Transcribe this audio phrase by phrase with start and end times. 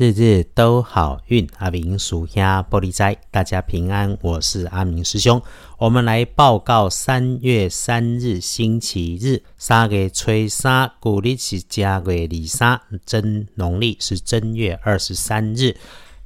[0.00, 4.16] 日日都好运，阿明属下玻璃斋，大家平安。
[4.22, 5.42] 我是阿明师兄，
[5.76, 15.76] 我们来报告三月三日星期日，三月初三，古历是正月二三，真农历是正月二十三日，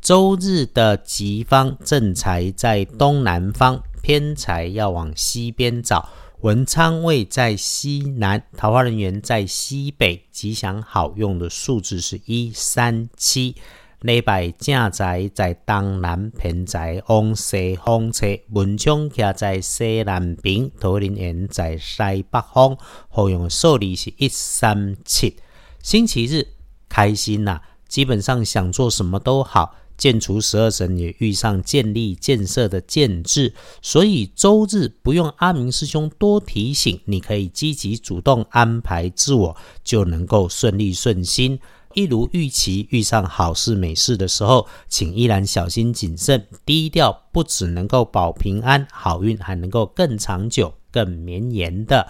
[0.00, 6.08] 周日的吉方正财在东南方，偏财要往西边找。
[6.42, 13.54] 文昌位在西南，桃花人员在西北，吉祥好用的数字是一三七。
[14.00, 22.78] 礼拜正宅在东南，偏在往西方车，文昌徛在西南边，桃花人员在西北方，
[23.10, 25.36] 好用的数字是一三七。
[25.82, 26.48] 星期日
[26.88, 29.74] 开心呐，基本上想做什么都好。
[30.00, 41.60] 建除十二神也遇上建立建设的建制，所以周日不用阿明师兄多提醒，你可以积极主动安排自我，就能够顺利顺心。
[41.92, 52.08] 一如预期，遇上好事美事的时候，请依然小心谨慎、低调，不只能够保平安，好运还能够更长久、更绵延的。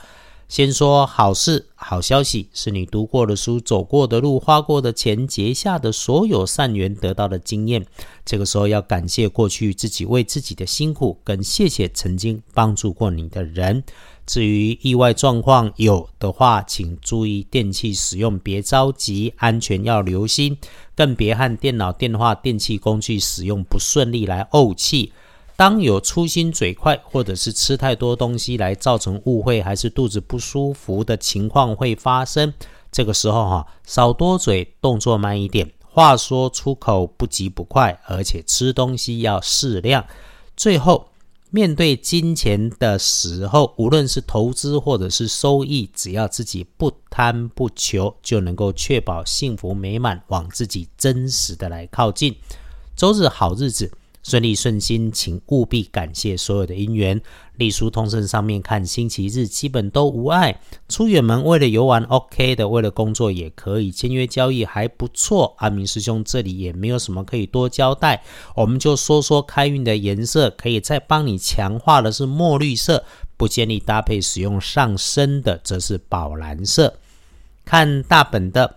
[0.50, 7.86] 先说好事、好消息，是你读过的书、走过的路、花过的钱、结下的所有善缘得到的经验。
[8.26, 13.84] 这个时候要感谢过去自己为自己的辛苦，跟谢谢曾经帮助过你的人。
[14.26, 20.58] 至于意外状况有的话，请注意电器使用，别着急，安全要留心，
[20.96, 25.12] 更别和电脑、电话、电器工具使用不顺利来怄气。
[25.60, 32.50] 当有粗心嘴快，或者是吃太多东西来造成误会，还是肚子不舒服的情况会发生。
[32.90, 40.02] 这个时候哈，少多嘴，动作慢一点，话说出口不急不快，而且吃东西要适量。
[40.56, 41.10] 最后，
[41.50, 52.34] 面对金钱的时候，无论是投资或者是收益，只要自己不贪不求，就能够确保幸福美满，往自己真实的来靠近。
[52.96, 53.92] 周日好日子。
[54.22, 57.20] 顺利顺心，请务必感谢所有的姻缘。
[57.56, 60.60] 隶书通胜上面看，星期日基本都无碍。
[60.88, 63.90] 出远门为了游玩，OK 的；为了工作也可以。
[63.90, 65.54] 签约交易还不错。
[65.58, 68.22] 阿明师兄这里也没有什么可以多交代，
[68.54, 73.04] 我们就说说开运的颜色，可以再帮你强化的是墨绿色，
[73.36, 76.98] 不建议搭配使用上身的，则是宝蓝色。
[77.64, 78.76] 看大本的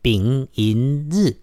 [0.00, 1.36] 丙寅日。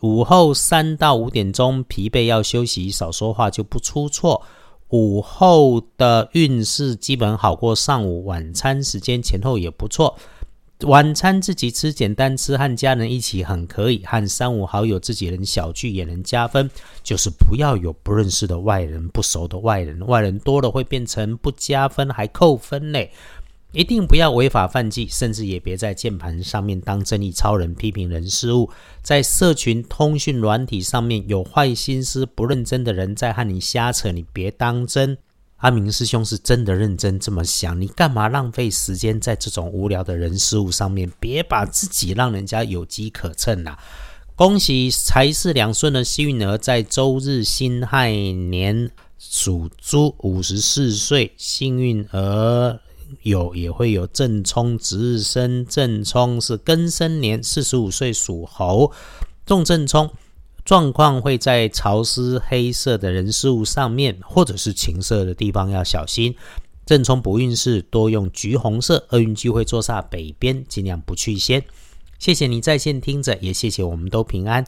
[0.00, 4.42] 午后三到五点钟，疲惫要休息，少说话就不出错。
[4.88, 10.16] 午后的运势基本好过上午，晚餐时间前后也不错。
[10.84, 16.70] 晚餐自己吃，简单吃，和家人一起很可以，和三五好友自己人小聚也能加分。
[17.02, 23.12] 就是不要有不认识的外人、不熟的外人，外人多了会变成不加分，还扣分嘞。
[23.72, 28.68] 一定不要违法犯纪，甚至也别在键盘上面当正义超人，批评人事物。
[29.00, 35.16] 在社群通讯软体上面有坏心思、不认真的人在和你瞎扯，你别当真。
[35.58, 41.08] 阿明师兄是真的认真这么想，你干嘛浪费时间在这种无聊的人事物上面？
[41.20, 43.78] 别把自己让人家有机可乘啊！
[44.34, 52.80] 恭喜财势两顺的幸运儿，在周日辛亥年属猪，五十四岁，幸运儿。
[53.22, 58.92] 有也会有正冲值日生，正冲是庚申年，四十五岁属猴，
[59.44, 60.10] 重正冲
[60.64, 66.34] 状况会在潮湿黑色的人事物上面，或者是情色的地方要小心。
[66.86, 71.62] 正冲不运势，多用橘红色，厄运聚会坐煞北边，尽量不去先。
[72.18, 74.66] 谢谢你在线听着，也谢谢我们都平安，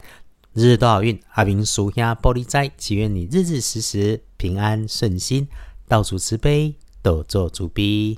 [0.53, 1.19] 日日都好运。
[1.33, 5.47] 阿明属下玻璃斋，祈愿你日日时时平安顺心，
[5.87, 8.17] 到处慈悲，多做主逼。